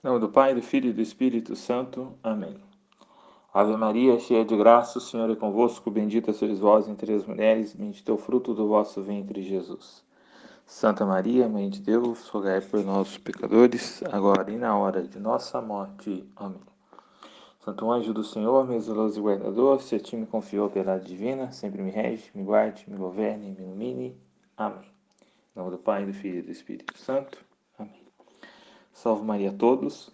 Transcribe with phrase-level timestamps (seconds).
[0.00, 2.12] Em nome do Pai, do Filho e do Espírito Santo.
[2.22, 2.56] Amém.
[3.52, 5.90] Ave Maria, cheia de graça, o Senhor é convosco.
[5.90, 10.04] Bendita sois vós entre as mulheres, bendito é o fruto do vosso ventre, Jesus.
[10.64, 15.60] Santa Maria, Mãe de Deus, rogai por nós, pecadores, agora e na hora de nossa
[15.60, 16.24] morte.
[16.36, 16.60] Amém.
[17.64, 21.82] Santo anjo do Senhor, meu zeloso guardador, se a ti me confiou pela divina, sempre
[21.82, 24.16] me rege, me guarde, me governe, me ilumine.
[24.56, 24.78] Amém.
[25.56, 27.47] Em nome do Pai, do Filho e do Espírito Santo.
[28.98, 30.10] Salve Maria a todos.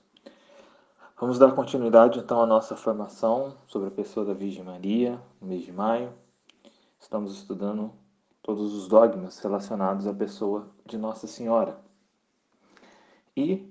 [1.18, 5.62] Vamos dar continuidade então à nossa formação sobre a pessoa da Virgem Maria, no mês
[5.62, 6.12] de maio.
[7.00, 7.90] Estamos estudando
[8.42, 11.78] todos os dogmas relacionados à pessoa de Nossa Senhora.
[13.34, 13.66] E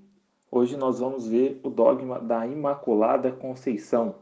[0.49, 4.16] hoje nós vamos ver o dogma da Imaculada Conceição.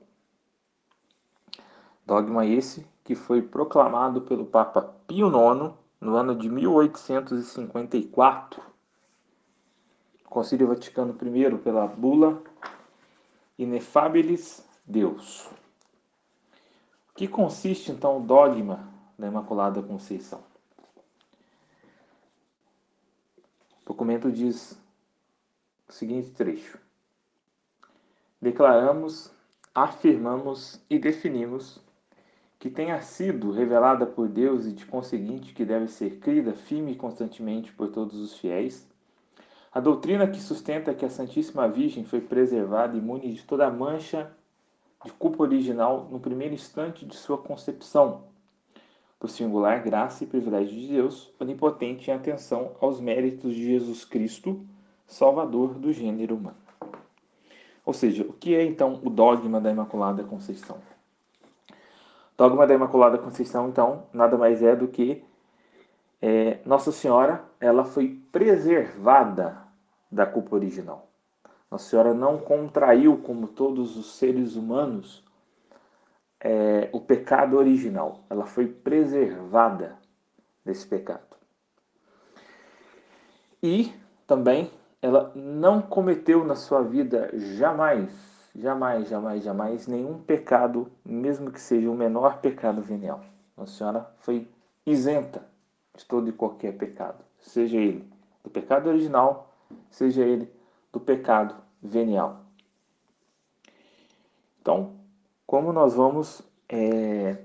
[2.05, 8.70] Dogma esse que foi proclamado pelo Papa Pio IX no ano de 1854.
[10.31, 12.41] Concílio Vaticano I pela bula
[13.59, 15.45] Inefabilis Deus.
[17.09, 20.41] O que consiste então o dogma da Imaculada Conceição?
[23.81, 24.81] O documento diz
[25.89, 26.79] o seguinte trecho:
[28.41, 29.33] Declaramos,
[29.75, 31.77] afirmamos e definimos
[32.57, 36.95] que tenha sido revelada por Deus e de conseguinte que deve ser crida firme e
[36.95, 38.89] constantemente por todos os fiéis,
[39.73, 44.29] a doutrina que sustenta que a Santíssima Virgem foi preservada imune de toda mancha
[45.05, 48.23] de culpa original no primeiro instante de sua concepção,
[49.17, 54.59] por singular graça e privilégio de Deus, onipotente em atenção aos méritos de Jesus Cristo,
[55.07, 56.57] Salvador do gênero humano.
[57.85, 60.77] Ou seja, o que é então o dogma da Imaculada Conceição?
[62.37, 65.23] Dogma da Imaculada Conceição, então, nada mais é do que
[66.21, 69.57] é, Nossa Senhora, ela foi preservada
[70.11, 71.07] da culpa original.
[71.69, 75.23] Nossa Senhora não contraiu, como todos os seres humanos,
[76.39, 78.19] é, o pecado original.
[78.29, 79.97] Ela foi preservada
[80.65, 81.37] desse pecado.
[83.63, 83.93] E
[84.27, 84.69] também
[85.01, 91.89] ela não cometeu na sua vida jamais jamais, jamais, jamais nenhum pecado, mesmo que seja
[91.89, 93.23] o menor pecado venial.
[93.55, 94.47] Nossa Senhora foi
[94.85, 95.50] isenta
[95.95, 98.07] de todo e qualquer pecado, seja ele
[98.43, 99.53] do pecado original,
[99.89, 100.51] seja ele
[100.91, 102.43] do pecado venial.
[104.61, 104.95] Então,
[105.45, 107.37] como nós vamos é,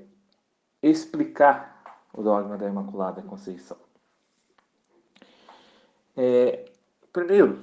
[0.83, 3.79] explicar o dogma da Imaculada Conceição?
[6.17, 6.71] É,
[7.13, 7.63] primeiro,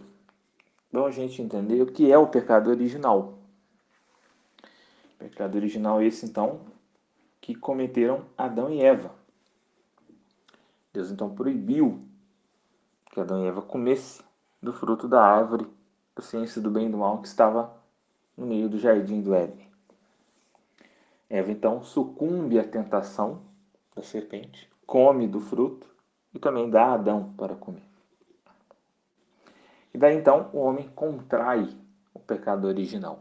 [0.94, 3.40] Bom a gente entender o que é o pecado original.
[5.16, 6.60] O pecado original é esse, então,
[7.42, 9.10] que cometeram Adão e Eva.
[10.94, 12.08] Deus, então, proibiu
[13.12, 14.24] que Adão e Eva comessem
[14.62, 15.68] do fruto da árvore
[16.16, 17.76] da ciência do bem e do mal que estava
[18.38, 19.68] no meio do jardim do Éden.
[21.28, 23.42] Eva, então, sucumbe à tentação
[23.96, 25.88] da serpente, come do fruto
[26.32, 27.82] e também dá a Adão para comer.
[29.94, 31.70] E daí então o homem contrai
[32.14, 33.20] o pecado original.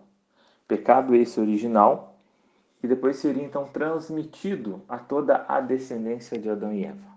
[0.66, 2.16] Pecado esse original
[2.80, 7.12] que depois seria então transmitido a toda a descendência de Adão e Eva.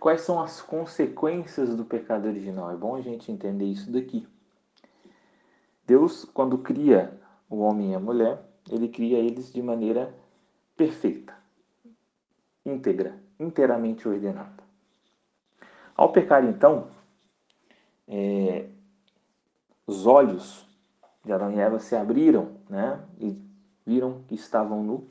[0.00, 2.70] Quais são as consequências do pecado original?
[2.70, 4.26] É bom a gente entender isso daqui.
[5.86, 10.14] Deus, quando cria o homem e a mulher, ele cria eles de maneira
[10.76, 11.34] perfeita,
[12.64, 14.62] íntegra, inteiramente ordenada.
[15.96, 16.88] Ao pecar, então,
[18.06, 18.68] é,
[19.86, 20.64] os olhos
[21.24, 23.04] de Adão e Eva se abriram, né?
[23.18, 23.36] E
[23.84, 25.08] viram que estavam nu.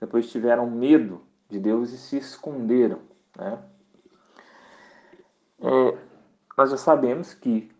[0.00, 1.20] Depois tiveram medo
[1.50, 3.00] de Deus e se esconderam,
[3.36, 3.62] né?
[5.60, 5.98] É,
[6.56, 7.70] nós já sabemos que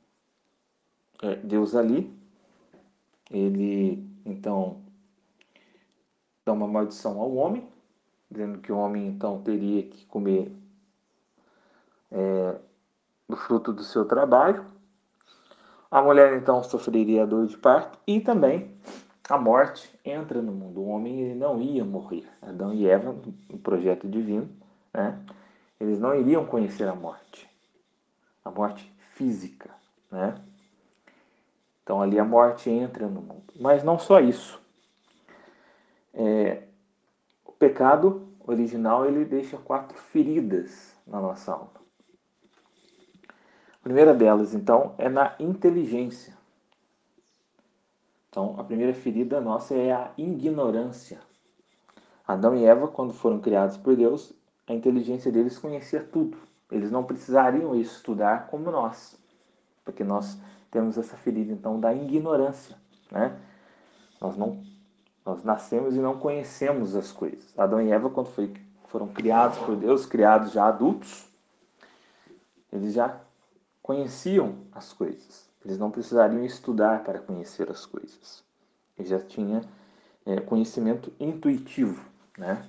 [1.23, 2.13] é, Deus ali,
[3.31, 4.83] ele então
[6.45, 7.67] dá uma maldição ao homem,
[8.31, 10.53] dizendo que o homem então teria que comer
[12.11, 12.57] é,
[13.29, 14.65] do fruto do seu trabalho.
[15.91, 18.75] A mulher então sofreria a dor de parto e também
[19.29, 20.81] a morte entra no mundo.
[20.81, 22.29] O homem ele não ia morrer.
[22.43, 23.15] Adão e Eva,
[23.49, 24.49] no projeto divino,
[24.93, 25.19] né?
[25.81, 27.49] eles não iriam conhecer a morte.
[28.45, 29.71] A morte física.
[30.11, 30.35] Né?
[31.83, 33.53] Então ali a morte entra no mundo.
[33.61, 34.61] Mas não só isso.
[36.13, 36.63] É,
[37.45, 41.85] o pecado original ele deixa quatro feridas na nossa alma
[43.85, 46.35] primeira delas, então, é na inteligência.
[48.31, 51.21] Então, a primeira ferida nossa é a ignorância.
[52.27, 54.33] Adão e Eva, quando foram criados por Deus,
[54.67, 56.39] a inteligência deles conhecia tudo.
[56.75, 59.17] Eles não precisariam estudar como nós.
[59.85, 60.39] porque nós
[60.71, 62.77] temos essa ferida então da ignorância,
[63.11, 63.39] né?
[64.21, 64.63] Nós não
[65.25, 67.59] nós nascemos e não conhecemos as coisas.
[67.59, 68.53] Adão e Eva quando foi,
[68.89, 71.27] foram criados por Deus, criados já adultos,
[72.71, 73.19] eles já
[73.83, 75.49] conheciam as coisas.
[75.65, 78.45] Eles não precisariam estudar para conhecer as coisas.
[78.99, 79.63] Eles já tinham
[80.27, 82.05] é, conhecimento intuitivo,
[82.37, 82.67] né?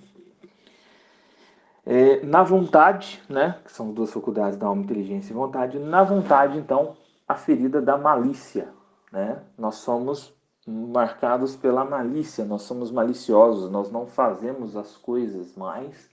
[1.85, 6.57] É, na vontade, né, que são duas faculdades da alma, inteligência e vontade, na vontade,
[6.57, 6.97] então,
[7.27, 8.69] a ferida da malícia.
[9.11, 9.39] Né?
[9.57, 10.33] Nós somos
[10.67, 16.09] marcados pela malícia, nós somos maliciosos, nós não fazemos as coisas mais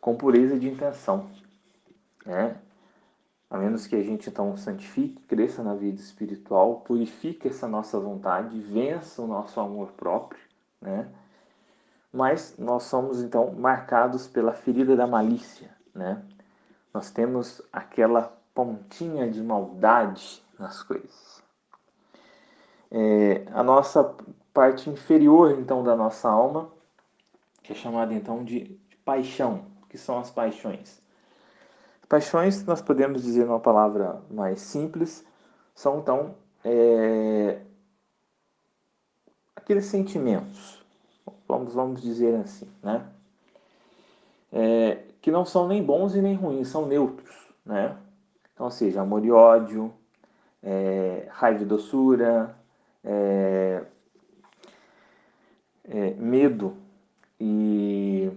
[0.00, 1.30] com pureza de intenção.
[2.24, 2.58] Né?
[3.48, 8.60] A menos que a gente então santifique, cresça na vida espiritual, purifique essa nossa vontade,
[8.60, 10.40] vença o nosso amor próprio,
[10.80, 11.08] né?
[12.12, 16.22] Mas nós somos então marcados pela ferida da malícia, né?
[16.92, 21.42] Nós temos aquela pontinha de maldade nas coisas.
[22.90, 24.14] É, a nossa
[24.54, 26.70] parte inferior então da nossa alma,
[27.62, 31.00] que é chamada então de, paixão, que são as paixões.
[32.08, 35.24] Paixões, nós podemos dizer numa palavra mais simples,
[35.74, 37.60] são então é,
[39.54, 40.75] aqueles sentimentos
[41.46, 43.06] vamos, vamos dizer assim, né?
[44.52, 47.34] É, que não são nem bons e nem ruins, são neutros,
[47.64, 47.96] né?
[48.52, 49.92] Então, ou seja, amor e ódio,
[50.62, 52.56] é, raiva e doçura,
[53.04, 53.84] é,
[55.84, 56.76] é, medo
[57.38, 58.30] e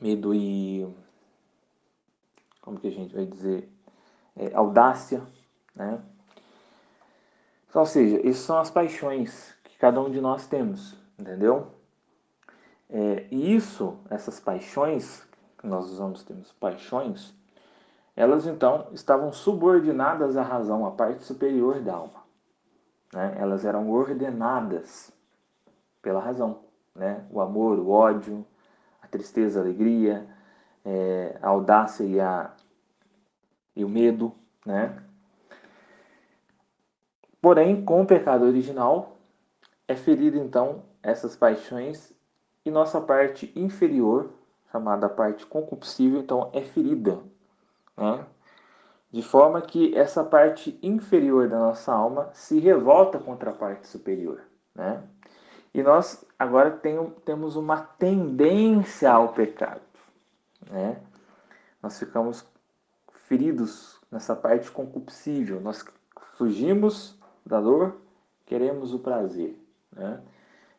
[0.00, 0.86] medo e
[2.60, 3.68] como que a gente vai dizer
[4.36, 5.22] é, audácia,
[5.74, 6.02] né?
[7.68, 11.72] Então, ou seja, essas são as paixões cada um de nós temos, entendeu?
[12.88, 15.26] É, e isso, essas paixões,
[15.60, 17.34] nós usamos temos paixões,
[18.14, 22.22] elas então estavam subordinadas à razão, à parte superior da alma.
[23.12, 23.34] Né?
[23.36, 25.12] Elas eram ordenadas
[26.00, 26.60] pela razão.
[26.94, 27.26] Né?
[27.28, 28.46] O amor, o ódio,
[29.02, 30.28] a tristeza, a alegria,
[30.84, 32.52] é, a audácia e, a,
[33.74, 34.32] e o medo.
[34.64, 34.96] Né?
[37.40, 39.18] Porém, com o pecado original,
[39.92, 42.12] é ferida então essas paixões
[42.64, 44.30] e nossa parte inferior,
[44.70, 47.20] chamada parte concupiscível, então é ferida.
[47.96, 48.24] Né?
[49.10, 54.40] De forma que essa parte inferior da nossa alma se revolta contra a parte superior.
[54.74, 55.02] Né?
[55.74, 59.82] E nós agora tem, temos uma tendência ao pecado.
[60.70, 60.98] Né?
[61.82, 62.46] Nós ficamos
[63.26, 65.60] feridos nessa parte concupiscível.
[65.60, 65.84] Nós
[66.38, 67.96] fugimos da dor,
[68.46, 69.61] queremos o prazer.
[69.92, 70.20] Né?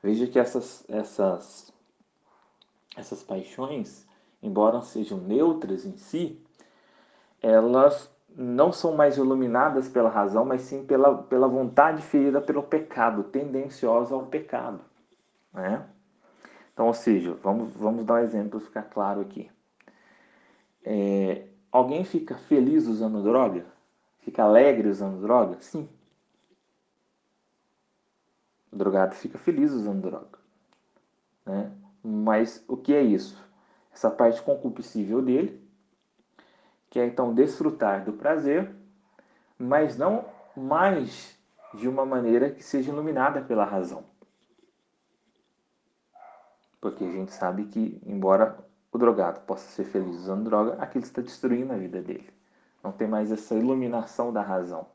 [0.01, 1.71] Veja que essas, essas,
[2.95, 4.05] essas paixões,
[4.41, 6.41] embora sejam neutras em si,
[7.41, 13.23] elas não são mais iluminadas pela razão, mas sim pela, pela vontade ferida pelo pecado,
[13.23, 14.81] tendenciosa ao pecado.
[15.53, 15.85] Né?
[16.73, 19.49] Então, ou seja, vamos, vamos dar um exemplo para ficar claro aqui.
[20.83, 23.65] É, alguém fica feliz usando droga?
[24.19, 25.57] Fica alegre usando droga?
[25.61, 25.87] Sim.
[28.73, 30.39] O drogado fica feliz usando droga.
[31.45, 31.71] Né?
[32.03, 33.37] Mas o que é isso?
[33.93, 35.63] Essa parte concupiscível dele,
[36.89, 38.73] que é então desfrutar do prazer,
[39.59, 40.25] mas não
[40.57, 41.37] mais
[41.75, 44.03] de uma maneira que seja iluminada pela razão.
[46.81, 48.57] Porque a gente sabe que, embora
[48.91, 52.29] o drogado possa ser feliz usando droga, aquilo está destruindo a vida dele.
[52.83, 54.87] Não tem mais essa iluminação da razão.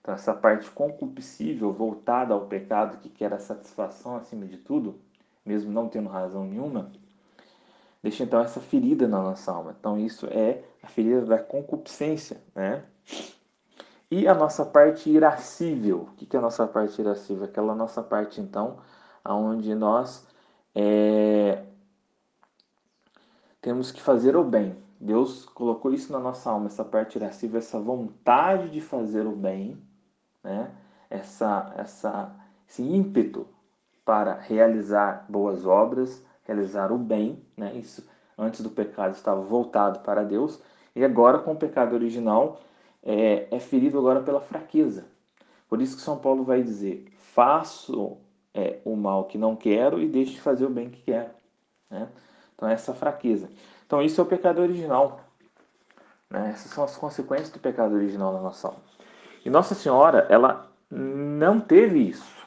[0.00, 4.98] Então, essa parte concupiscível, voltada ao pecado, que quer a satisfação acima de tudo,
[5.44, 6.90] mesmo não tendo razão nenhuma,
[8.02, 9.76] deixa então essa ferida na nossa alma.
[9.78, 12.82] Então, isso é a ferida da concupiscência, né?
[14.10, 16.08] E a nossa parte irascível.
[16.12, 17.44] O que é a nossa parte irascível?
[17.44, 18.78] Aquela nossa parte, então,
[19.24, 20.26] onde nós
[20.74, 21.62] é,
[23.60, 24.76] temos que fazer o bem.
[25.00, 29.80] Deus colocou isso na nossa alma, essa parte irascível, essa vontade de fazer o bem,
[30.42, 30.70] né?
[31.08, 32.32] essa, essa,
[32.68, 33.46] esse ímpeto
[34.04, 37.42] para realizar boas obras, realizar o bem.
[37.56, 37.74] Né?
[37.74, 40.60] Isso antes do pecado estava voltado para Deus
[40.94, 42.60] e agora com o pecado original
[43.02, 45.04] é, é ferido agora pela fraqueza.
[45.68, 48.18] Por isso que São Paulo vai dizer: faço
[48.52, 51.30] é, o mal que não quero e deixo de fazer o bem que quero.
[51.88, 52.08] Né?
[52.54, 53.48] Então essa fraqueza.
[53.86, 55.20] Então isso é o pecado original.
[56.28, 56.50] Né?
[56.50, 58.80] Essas são as consequências do pecado original na nossa alma.
[59.44, 62.46] E Nossa Senhora, ela não teve isso.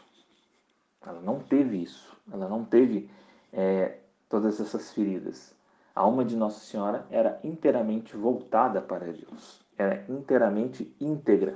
[1.05, 2.15] Ela não teve isso.
[2.31, 3.09] Ela não teve
[3.51, 3.97] é,
[4.29, 5.55] todas essas feridas.
[5.95, 11.55] A alma de Nossa Senhora era inteiramente voltada para Deus, era inteiramente íntegra.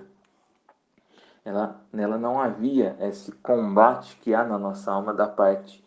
[1.43, 5.83] Ela, nela não havia esse combate que há na nossa alma da parte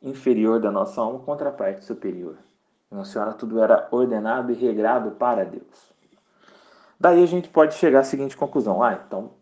[0.00, 2.38] inferior da nossa alma contra a parte superior.
[2.90, 5.91] Nossa Senhora tudo era ordenado e regrado para Deus.
[7.02, 9.32] Daí a gente pode chegar à seguinte conclusão: ah, então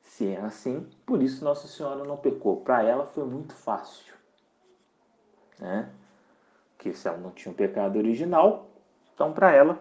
[0.00, 2.58] se é assim, por isso Nossa Senhora não pecou.
[2.58, 4.14] Para ela foi muito fácil,
[5.58, 5.88] né?
[6.78, 8.68] Que se ela não tinha um pecado original,
[9.12, 9.76] então para ela,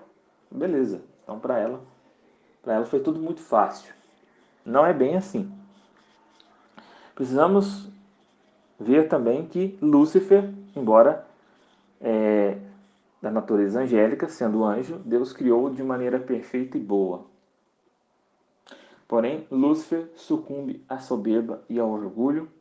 [0.49, 1.03] beleza.
[1.21, 1.81] Então para ela,
[2.63, 3.93] para ela foi tudo muito fácil.
[4.65, 5.53] Não é bem assim.
[7.13, 7.89] Precisamos
[8.79, 11.27] ver também que Lúcifer, embora
[12.01, 12.57] é,
[13.23, 17.25] da natureza angélica, sendo anjo, Deus criou de maneira perfeita e boa.
[19.07, 22.51] Porém, Lúcifer sucumbe à soberba e ao orgulho,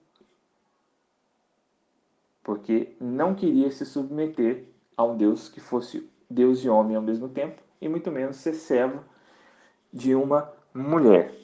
[2.45, 7.29] porque não queria se submeter a um Deus que fosse Deus e homem ao mesmo
[7.29, 9.03] tempo, e muito menos ser servo
[9.93, 11.35] de uma mulher,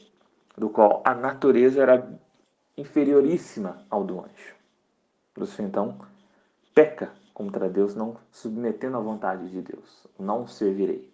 [0.57, 2.09] do qual a natureza era
[2.77, 4.55] inferioríssima ao do anjo.
[5.37, 5.99] Lúcifer então
[6.73, 10.09] peca contra Deus, não submetendo à vontade de Deus.
[10.19, 11.09] Não servirei.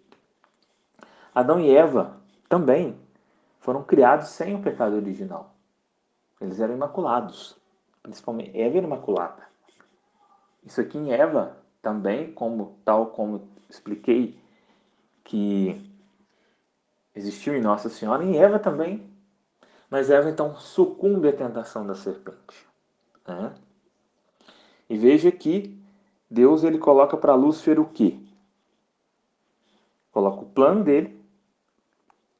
[1.35, 2.17] Adão e Eva
[2.49, 2.99] também
[3.59, 5.53] foram criados sem o pecado original.
[6.41, 7.55] Eles eram imaculados.
[8.01, 9.43] Principalmente Eva era imaculada.
[10.63, 14.39] Isso aqui em Eva também, como tal como expliquei
[15.23, 15.91] que
[17.13, 19.07] existiu em Nossa Senhora, em Eva também.
[19.91, 22.67] Mas Eva então sucumbe à tentação da serpente.
[23.27, 23.53] Né?
[24.89, 25.84] E veja que
[26.29, 28.19] Deus ele coloca para Lúcifer o quê?
[30.11, 31.19] Coloca o plano dele,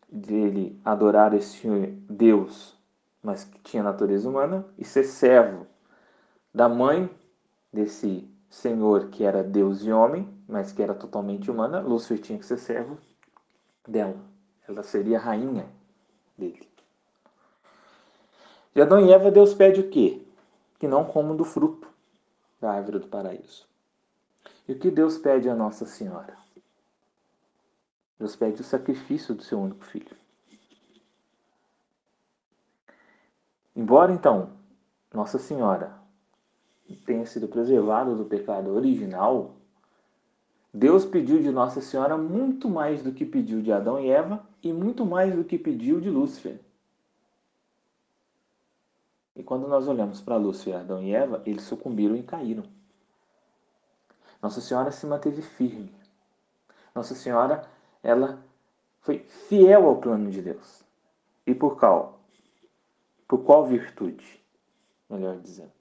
[0.10, 1.68] dele adorar esse
[2.10, 2.75] Deus,
[3.22, 5.68] mas que tinha natureza humana, e ser servo
[6.54, 7.10] da mãe
[7.72, 11.82] desse Senhor que era Deus e homem, mas que era totalmente humana.
[11.82, 12.98] Lúcifer tinha que ser servo
[13.86, 14.15] dela.
[14.68, 15.68] Ela seria rainha
[16.38, 16.68] dele.
[18.74, 20.22] De Adão e Eva, Deus pede o quê?
[20.80, 21.88] Que não comam do fruto
[22.60, 23.68] da árvore do paraíso.
[24.67, 26.36] E o que Deus pede a Nossa Senhora?
[28.17, 30.15] Deus pede o sacrifício do seu único filho.
[33.75, 34.51] Embora então
[35.13, 35.93] Nossa Senhora
[37.05, 39.55] tenha sido preservada do pecado original,
[40.74, 44.74] Deus pediu de Nossa Senhora muito mais do que pediu de Adão e Eva e
[44.74, 46.60] muito mais do que pediu de Lúcifer.
[49.36, 52.63] E quando nós olhamos para Lúcifer, Adão e Eva, eles sucumbiram e caíram.
[54.42, 55.94] Nossa Senhora se manteve firme.
[56.94, 57.68] Nossa Senhora,
[58.01, 58.39] ela
[59.01, 60.84] foi fiel ao plano de Deus.
[61.46, 62.20] E por qual?
[63.27, 64.44] Por qual virtude?
[65.10, 65.72] Melhor dizendo,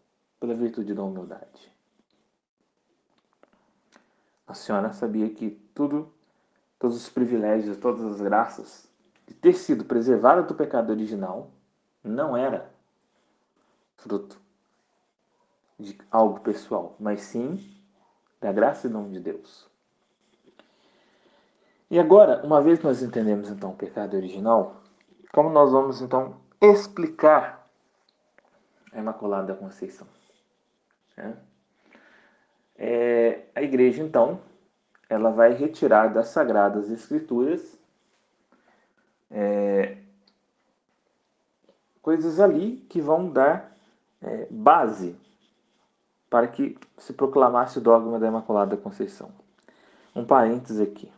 [0.40, 1.72] pela virtude da humildade.
[4.46, 6.12] Nossa Senhora sabia que tudo,
[6.78, 8.86] todos os privilégios, todas as graças
[9.26, 11.50] de ter sido preservada do pecado original
[12.02, 12.70] não era
[13.96, 14.38] fruto
[15.78, 17.58] de algo pessoal, mas sim
[18.44, 19.66] da graça e dom de Deus.
[21.90, 24.82] E agora, uma vez nós entendemos então o pecado original,
[25.32, 27.66] como nós vamos então explicar
[28.92, 30.06] a Imaculada Conceição?
[31.16, 31.32] É.
[32.76, 34.38] É, a igreja então
[35.08, 37.78] ela vai retirar das Sagradas Escrituras
[39.30, 39.96] é,
[42.02, 43.74] coisas ali que vão dar
[44.20, 45.16] é, base
[46.34, 49.30] para que se proclamasse o dogma da Imaculada Conceição.
[50.16, 51.08] Um parênteses aqui.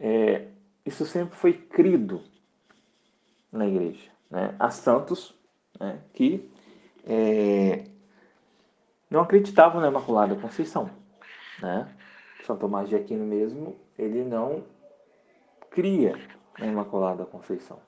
[0.00, 0.46] É,
[0.86, 2.22] isso sempre foi crido
[3.52, 4.10] na igreja.
[4.30, 4.56] Né?
[4.58, 5.38] Há santos
[5.78, 6.50] né, que
[7.06, 7.84] é,
[9.10, 10.88] não acreditavam na Imaculada Conceição.
[11.60, 11.86] Né?
[12.46, 14.64] São Tomás de Aquino mesmo, ele não
[15.70, 16.18] cria
[16.58, 17.78] na Imaculada Conceição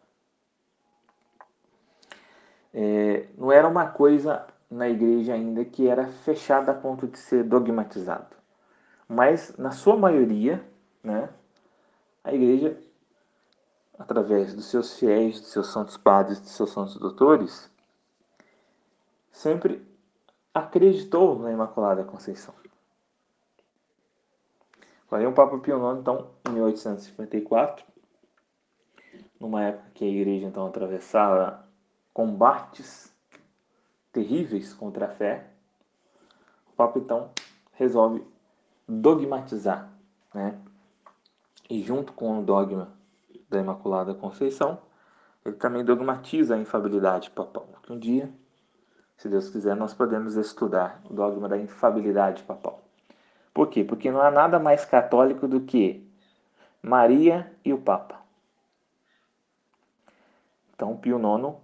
[2.72, 7.44] é, não era uma coisa na igreja ainda que era fechada a ponto de ser
[7.44, 8.34] dogmatizado.
[9.06, 10.64] Mas, na sua maioria,
[11.04, 11.28] né,
[12.24, 12.80] a igreja,
[13.98, 17.70] através dos seus fiéis, dos seus santos padres, dos seus santos doutores,
[19.30, 19.86] sempre
[20.54, 22.54] acreditou na Imaculada Conceição.
[25.06, 27.84] Porém, o Papa Pio IX, então, em 1854,
[29.38, 31.68] numa época que a igreja então atravessava
[32.14, 33.11] combates
[34.12, 35.46] terríveis contra a fé,
[36.68, 37.30] o Papa então
[37.72, 38.24] resolve
[38.86, 39.88] dogmatizar,
[40.34, 40.58] né?
[41.70, 42.92] E junto com o dogma
[43.48, 44.78] da Imaculada Conceição,
[45.44, 47.68] ele também dogmatiza a infabilidade papal.
[47.88, 48.30] Um dia,
[49.16, 52.82] se Deus quiser, nós podemos estudar o dogma da infabilidade papal.
[53.52, 53.84] Por quê?
[53.84, 56.06] Porque não há nada mais católico do que
[56.82, 58.20] Maria e o Papa.
[60.74, 61.56] Então, Pio IX,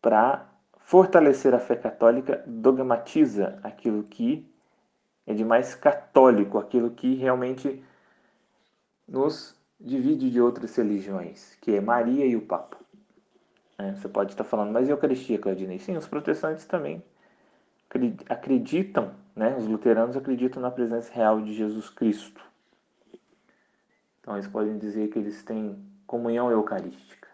[0.00, 0.46] para
[0.86, 4.48] fortalecer a fé católica, dogmatiza aquilo que
[5.26, 7.82] é de mais católico, aquilo que realmente
[9.06, 12.76] nos divide de outras religiões, que é Maria e o Papa.
[13.76, 15.80] É, você pode estar falando, mas e a Eucaristia, Claudinei?
[15.80, 17.02] Sim, os protestantes também
[18.28, 19.56] acreditam, né?
[19.58, 22.40] os luteranos acreditam na presença real de Jesus Cristo.
[24.20, 27.28] Então eles podem dizer que eles têm comunhão eucarística.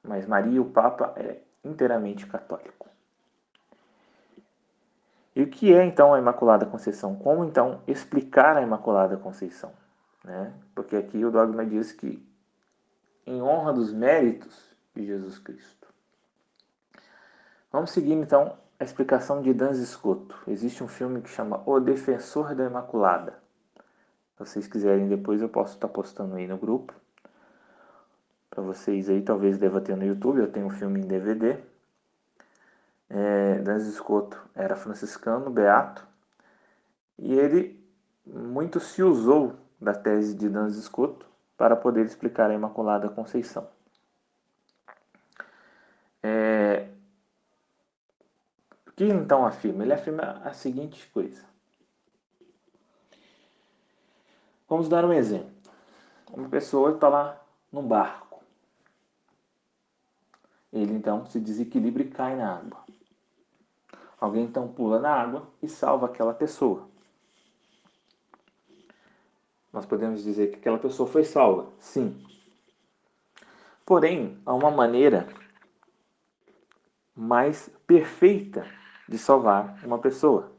[0.00, 2.88] Mas Maria, o Papa, é inteiramente católico.
[5.34, 7.16] E o que é então a Imaculada Conceição?
[7.16, 9.72] Como então explicar a Imaculada Conceição?
[10.22, 10.52] Né?
[10.74, 12.22] Porque aqui o dogma diz que
[13.26, 15.88] em honra dos méritos de Jesus Cristo.
[17.70, 20.36] Vamos seguir então a explicação de Dan Scotto.
[20.46, 23.40] Existe um filme que chama O Defensor da Imaculada.
[24.32, 26.92] Se vocês quiserem depois eu posso estar postando aí no grupo.
[28.52, 31.56] Para vocês aí, talvez deva ter no YouTube, eu tenho um filme em DVD.
[33.08, 36.06] É, Dan Scotto era franciscano, beato,
[37.18, 37.82] e ele
[38.26, 41.24] muito se usou da tese de Dan Scotto
[41.56, 43.66] para poder explicar a Imaculada Conceição.
[46.22, 46.88] É,
[48.86, 49.82] o que então afirma?
[49.82, 51.42] Ele afirma a seguinte coisa.
[54.68, 55.50] Vamos dar um exemplo.
[56.30, 57.42] Uma pessoa está lá
[57.72, 58.21] num barco.
[60.72, 62.82] Ele então se desequilibra e cai na água.
[64.18, 66.88] Alguém então pula na água e salva aquela pessoa.
[69.72, 72.24] Nós podemos dizer que aquela pessoa foi salva, sim.
[73.84, 75.26] Porém, há uma maneira
[77.14, 78.66] mais perfeita
[79.08, 80.52] de salvar uma pessoa.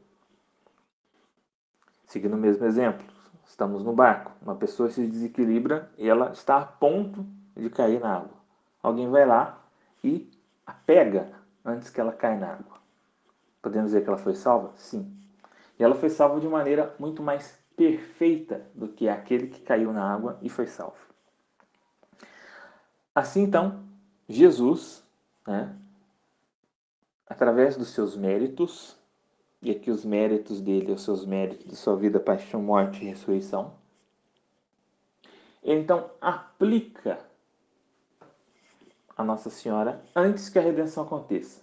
[2.06, 3.04] Seguindo o mesmo exemplo,
[3.46, 8.18] estamos no barco, uma pessoa se desequilibra e ela está a ponto de cair na
[8.18, 8.36] água.
[8.82, 9.63] Alguém vai lá
[10.04, 10.30] e
[10.66, 11.32] a pega
[11.64, 12.78] antes que ela caia na água.
[13.62, 14.72] Podemos dizer que ela foi salva?
[14.76, 15.10] Sim.
[15.78, 20.12] E ela foi salva de maneira muito mais perfeita do que aquele que caiu na
[20.14, 20.98] água e foi salvo.
[23.14, 23.82] Assim então,
[24.28, 25.02] Jesus,
[25.46, 25.74] né,
[27.26, 28.96] através dos seus méritos,
[29.62, 33.74] e aqui os méritos dele, os seus méritos de sua vida, paixão, morte e ressurreição.
[35.62, 37.18] Ele então aplica
[39.16, 41.62] a Nossa Senhora antes que a redenção aconteça.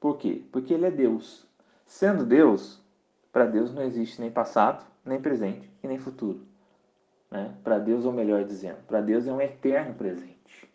[0.00, 0.42] Por quê?
[0.52, 1.46] Porque ele é Deus.
[1.86, 2.80] Sendo Deus,
[3.32, 6.40] para Deus não existe nem passado, nem presente e nem futuro.
[7.30, 7.54] Né?
[7.62, 10.70] Para Deus, ou melhor dizendo, para Deus é um eterno presente.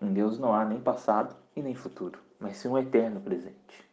[0.00, 3.88] Em Deus não há nem passado e nem futuro, mas sim um eterno presente.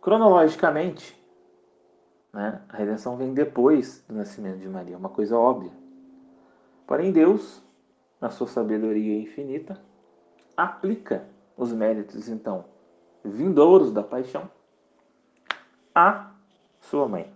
[0.00, 1.19] Cronologicamente,
[2.32, 5.72] né, a redenção vem depois do nascimento de Maria, uma coisa óbvia.
[6.86, 7.62] Porém, Deus,
[8.20, 9.80] na sua sabedoria infinita,
[10.56, 11.24] aplica
[11.56, 12.64] os méritos, então,
[13.24, 14.50] vindouros da paixão
[15.94, 16.32] à
[16.80, 17.32] sua mãe.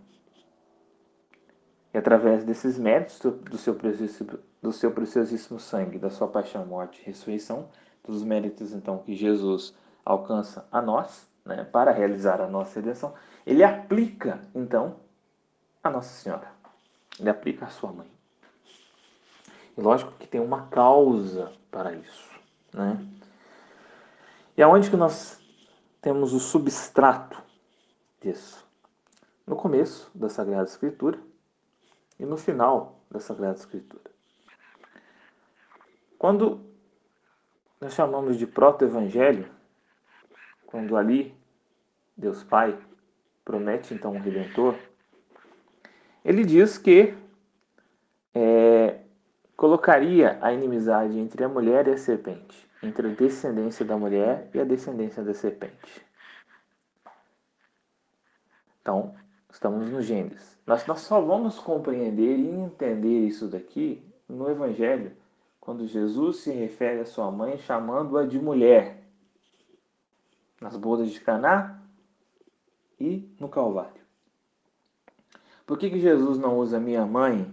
[1.93, 3.77] E através desses méritos do seu
[4.61, 7.69] do seu preciosíssimo sangue, da sua paixão, morte e ressurreição,
[8.03, 13.13] dos méritos então que Jesus alcança a nós, né, para realizar a nossa redenção,
[13.47, 15.01] ele aplica então
[15.83, 16.51] a Nossa Senhora.
[17.19, 18.11] Ele aplica a sua mãe.
[19.77, 22.31] E lógico que tem uma causa para isso,
[22.73, 23.05] né?
[24.57, 25.41] E aonde que nós
[26.01, 27.43] temos o substrato
[28.21, 28.65] disso?
[29.47, 31.19] No começo da Sagrada Escritura
[32.19, 34.11] e no final da Sagrada Escritura.
[36.17, 36.65] Quando
[37.81, 39.53] nós chamamos de proto-evangelho,
[40.67, 41.37] quando ali
[42.17, 42.79] Deus Pai
[43.45, 44.77] promete então um redentor,
[46.25, 47.15] ele diz que
[48.35, 49.01] é,
[49.57, 54.61] colocaria a inimizade entre a mulher e a serpente, entre a descendência da mulher e
[54.61, 56.05] a descendência da serpente.
[58.81, 59.15] Então,
[59.51, 60.59] estamos no Gênesis.
[60.67, 65.13] Nós, nós só vamos compreender e entender isso daqui no Evangelho
[65.61, 69.03] quando Jesus se refere à sua mãe chamando-a de mulher,
[70.61, 71.84] nas bodas de Caná
[72.99, 74.03] e no Calvário.
[75.67, 77.53] Por que, que Jesus não usa minha mãe,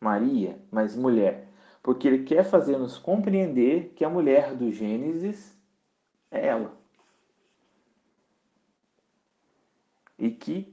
[0.00, 1.48] Maria, mas mulher?
[1.82, 5.58] Porque ele quer fazer-nos compreender que a mulher do Gênesis
[6.30, 6.76] é ela.
[10.16, 10.72] E que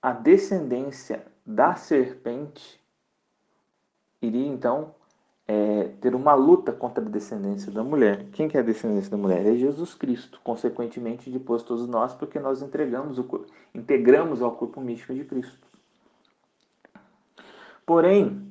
[0.00, 2.80] a descendência da serpente
[4.20, 4.94] iria então
[5.46, 8.26] é, ter uma luta contra a descendência da mulher.
[8.32, 9.44] Quem que é a descendência da mulher?
[9.46, 15.14] É Jesus Cristo, consequentemente depois todos nós, porque nós entregamos o integramos ao corpo místico
[15.14, 15.66] de Cristo.
[17.84, 18.50] Porém,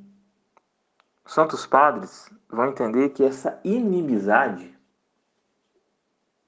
[1.25, 4.77] santos padres vão entender que essa inimizade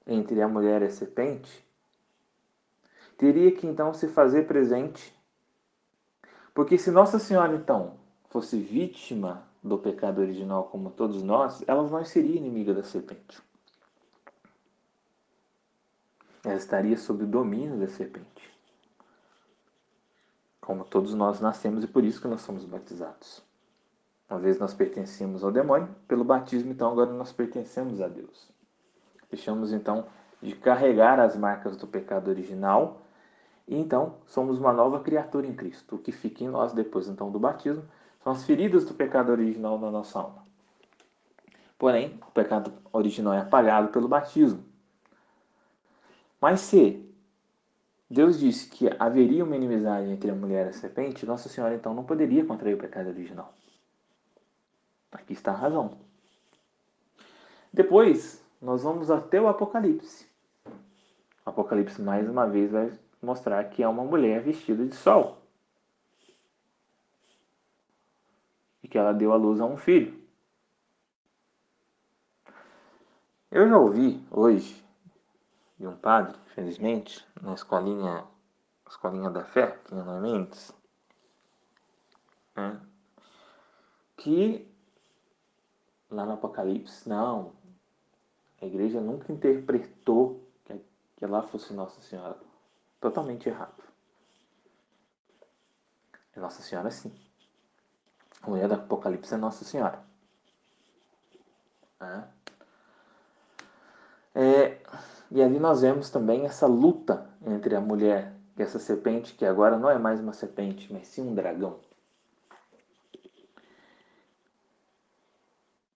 [0.06, 1.66] entre a mulher e a serpente
[3.18, 5.16] teria que então se fazer presente,
[6.54, 7.96] porque se Nossa Senhora então
[8.30, 13.42] fosse vítima do pecado original como todos nós, ela não seria inimiga da serpente.
[16.44, 18.52] Ela estaria sob o domínio da serpente.
[20.60, 23.42] Como todos nós nascemos e por isso que nós somos batizados.
[24.30, 28.50] Uma vez nós pertencíamos ao demônio, pelo batismo então agora nós pertencemos a Deus.
[29.30, 30.06] Deixamos então
[30.42, 33.02] de carregar as marcas do pecado original
[33.66, 35.96] e então somos uma nova criatura em Cristo.
[35.96, 37.84] O que fica em nós depois então do batismo
[38.24, 40.44] são as feridas do pecado original na nossa alma.
[41.78, 44.64] Porém, o pecado original é apagado pelo batismo.
[46.40, 47.06] Mas se
[48.10, 51.94] Deus disse que haveria uma inimizade entre a mulher e a serpente, Nossa Senhora então
[51.94, 53.54] não poderia contrair o pecado original.
[55.12, 55.98] Aqui está a razão.
[57.72, 60.26] Depois, nós vamos até o Apocalipse.
[61.46, 65.43] O Apocalipse, mais uma vez, vai mostrar que é uma mulher vestida de sol.
[68.94, 70.24] Que ela deu à luz a um filho.
[73.50, 74.86] Eu já ouvi hoje
[75.80, 78.24] de um padre, felizmente, na escolinha,
[78.88, 80.72] escolinha da fé, aqui em Mendes,
[82.56, 82.80] né,
[84.16, 84.72] que
[86.12, 87.52] lá no Apocalipse, não,
[88.62, 90.80] a igreja nunca interpretou que,
[91.18, 92.38] que lá fosse Nossa Senhora.
[93.02, 93.84] Totalmente errado.
[96.36, 97.12] É Nossa Senhora sim.
[98.46, 100.00] Mulher do Apocalipse é Nossa Senhora.
[102.02, 102.24] É.
[104.36, 104.82] É,
[105.32, 109.78] e ali nós vemos também essa luta entre a mulher e essa serpente, que agora
[109.78, 111.80] não é mais uma serpente, mas sim um dragão.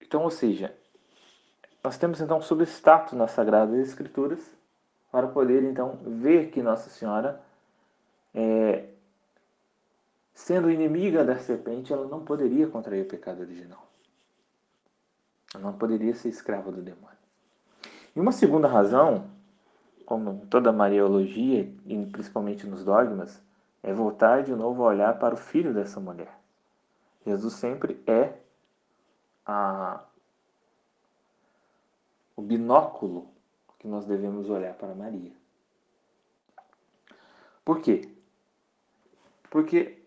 [0.02, 0.74] Então, ou seja,
[1.84, 4.40] nós temos então substrato nas Sagradas Escrituras
[5.12, 7.42] para poder então ver que Nossa Senhora
[8.34, 8.90] é,
[10.38, 13.88] Sendo inimiga da serpente, ela não poderia contrair o pecado original.
[15.52, 17.18] Ela não poderia ser escrava do demônio.
[18.16, 19.32] E uma segunda razão,
[20.06, 23.42] como toda Mariologia, e principalmente nos dogmas,
[23.82, 26.38] é voltar de novo a olhar para o filho dessa mulher.
[27.26, 28.38] Jesus sempre é
[29.44, 30.04] a,
[32.36, 33.28] o binóculo
[33.80, 35.34] que nós devemos olhar para Maria.
[37.66, 38.08] Por quê?
[39.50, 39.98] Porque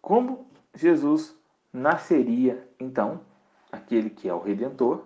[0.00, 1.36] como Jesus
[1.72, 3.20] nasceria, então,
[3.70, 5.04] aquele que é o Redentor,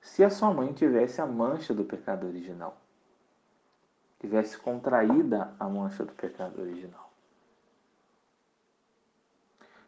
[0.00, 2.76] se a sua mãe tivesse a mancha do pecado original?
[4.20, 7.10] Tivesse contraída a mancha do pecado original.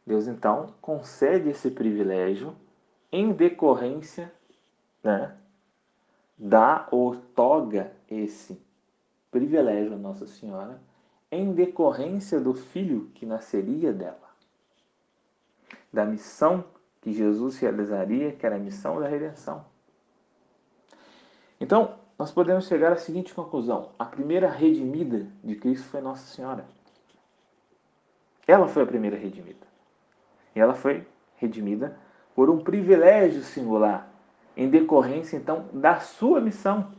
[0.07, 2.55] Deus então concede esse privilégio
[3.11, 4.33] em decorrência,
[5.03, 5.37] né,
[6.37, 8.61] dá ou toga esse
[9.31, 10.81] privilégio a Nossa Senhora
[11.31, 14.29] em decorrência do filho que nasceria dela,
[15.93, 16.65] da missão
[17.01, 19.65] que Jesus realizaria, que era a missão da redenção.
[21.61, 26.65] Então, nós podemos chegar à seguinte conclusão: a primeira redimida de Cristo foi Nossa Senhora.
[28.47, 29.67] Ela foi a primeira redimida.
[30.55, 31.07] E ela foi
[31.37, 31.99] redimida
[32.35, 34.09] por um privilégio singular,
[34.57, 36.93] em decorrência então da sua missão,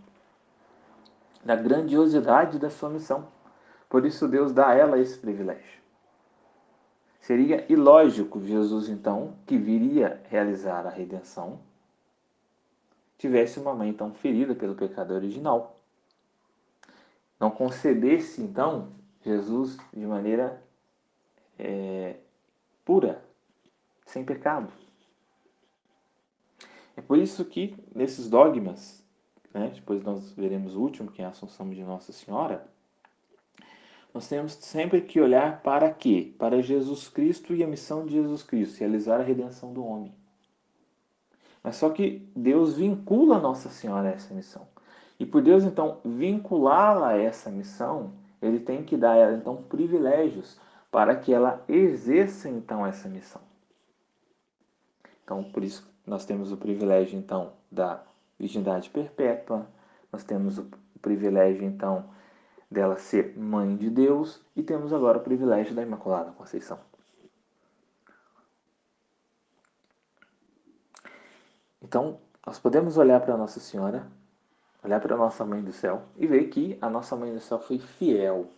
[1.43, 3.27] da grandiosidade da sua missão.
[3.95, 5.79] Por isso Deus dá a ela esse privilégio.
[7.21, 11.61] Seria ilógico Jesus, então, que viria realizar a redenção,
[13.17, 15.79] tivesse uma mãe tão ferida pelo pecado original.
[17.39, 18.89] Não concedesse, então,
[19.23, 20.61] Jesus de maneira
[21.57, 22.17] é,
[22.83, 23.23] pura,
[24.05, 24.73] sem pecado.
[26.97, 29.01] É por isso que, nesses dogmas,
[29.53, 32.74] né, depois nós veremos o último, que é a Assunção de Nossa Senhora,
[34.15, 36.33] nós temos sempre que olhar para quê?
[36.39, 40.15] Para Jesus Cristo e a missão de Jesus Cristo, realizar a redenção do homem.
[41.61, 44.65] Mas só que Deus vincula Nossa Senhora a essa missão.
[45.19, 49.57] E por Deus então vinculá-la a essa missão, ele tem que dar a ela então
[49.63, 50.57] privilégios
[50.89, 53.41] para que ela exerça então essa missão.
[55.25, 58.01] Então, por isso nós temos o privilégio então da
[58.39, 59.67] virgindade perpétua,
[60.09, 60.69] nós temos o
[61.01, 62.15] privilégio então
[62.69, 66.79] dela ser mãe de Deus e temos agora o privilégio da Imaculada Conceição.
[71.81, 74.07] Então, nós podemos olhar para Nossa Senhora,
[74.83, 77.79] olhar para nossa Mãe do Céu e ver que a nossa Mãe do Céu foi
[77.79, 78.49] fiel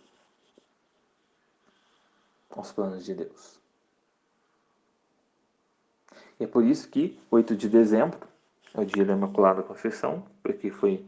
[2.50, 3.58] aos planos de Deus.
[6.38, 8.26] E é por isso que 8 de dezembro
[8.74, 11.04] é o dia da Imaculada Conceição, porque foi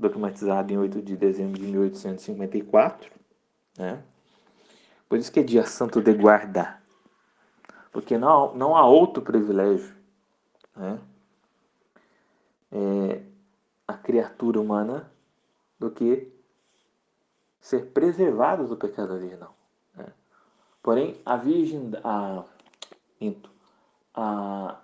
[0.00, 3.12] dogmatizado em 8 de dezembro de 1854.
[3.78, 4.02] Né?
[5.08, 6.82] Por isso que é dia santo de guardar.
[7.92, 9.94] Porque não, não há outro privilégio
[10.76, 10.98] né?
[12.72, 13.22] é,
[13.86, 15.10] a criatura humana
[15.78, 16.32] do que
[17.60, 19.54] ser preservado do pecado original.
[19.94, 20.06] Né?
[20.82, 22.44] Porém, a Virgem, a,
[24.14, 24.80] a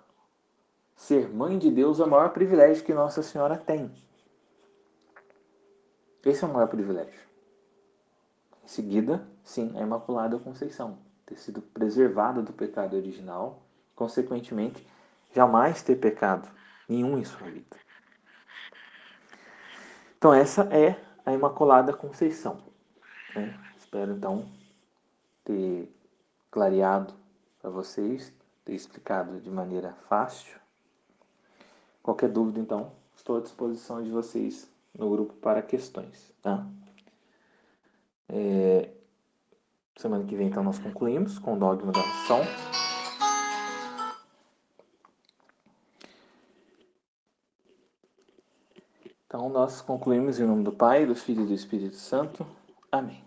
[0.95, 3.91] ser mãe de Deus é o maior privilégio que Nossa Senhora tem.
[6.27, 7.21] Esse é o maior privilégio.
[8.61, 13.63] Em seguida, sim, a Imaculada Conceição, ter sido preservada do pecado original,
[13.95, 14.85] consequentemente,
[15.33, 16.49] jamais ter pecado
[16.89, 17.77] nenhum em sua vida.
[20.17, 22.61] Então, essa é a Imaculada Conceição.
[23.33, 23.57] Né?
[23.77, 24.51] Espero então
[25.45, 25.89] ter
[26.51, 27.13] clareado
[27.61, 28.33] para vocês,
[28.65, 30.59] ter explicado de maneira fácil.
[32.03, 36.33] Qualquer dúvida, então, estou à disposição de vocês no grupo para questões.
[36.41, 36.65] Tá?
[38.29, 38.89] É...
[39.95, 42.41] Semana que vem, então, nós concluímos com o dogma da ação.
[49.25, 52.45] Então, nós concluímos em nome do Pai, do Filho e do Espírito Santo.
[52.91, 53.26] Amém.